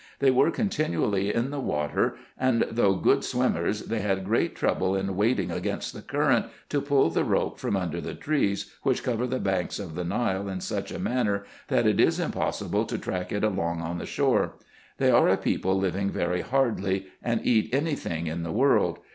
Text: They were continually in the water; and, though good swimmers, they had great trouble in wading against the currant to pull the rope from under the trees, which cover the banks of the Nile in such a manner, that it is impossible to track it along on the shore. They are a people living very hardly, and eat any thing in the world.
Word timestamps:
They 0.17 0.31
were 0.31 0.49
continually 0.49 1.31
in 1.31 1.51
the 1.51 1.59
water; 1.59 2.15
and, 2.35 2.65
though 2.71 2.95
good 2.95 3.23
swimmers, 3.23 3.83
they 3.83 3.99
had 3.99 4.25
great 4.25 4.55
trouble 4.55 4.95
in 4.95 5.15
wading 5.15 5.51
against 5.51 5.93
the 5.93 6.01
currant 6.01 6.47
to 6.69 6.81
pull 6.81 7.11
the 7.11 7.23
rope 7.23 7.59
from 7.59 7.75
under 7.77 8.01
the 8.01 8.15
trees, 8.15 8.73
which 8.81 9.03
cover 9.03 9.27
the 9.27 9.37
banks 9.39 9.77
of 9.77 9.93
the 9.93 10.03
Nile 10.03 10.49
in 10.49 10.59
such 10.59 10.91
a 10.91 10.97
manner, 10.97 11.45
that 11.67 11.85
it 11.85 11.99
is 11.99 12.19
impossible 12.19 12.85
to 12.85 12.97
track 12.97 13.31
it 13.31 13.43
along 13.43 13.81
on 13.83 13.99
the 13.99 14.07
shore. 14.07 14.55
They 14.97 15.11
are 15.11 15.27
a 15.29 15.37
people 15.37 15.77
living 15.77 16.09
very 16.09 16.41
hardly, 16.41 17.05
and 17.21 17.39
eat 17.45 17.69
any 17.71 17.93
thing 17.93 18.25
in 18.25 18.41
the 18.41 18.51
world. 18.51 18.97